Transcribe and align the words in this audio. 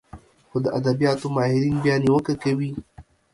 خو 0.49 0.57
د 0.65 0.67
ادبياتو 0.79 1.27
ماهرين 1.35 1.75
بيا 1.83 1.95
نيوکه 2.03 2.33
کوي 2.43 2.71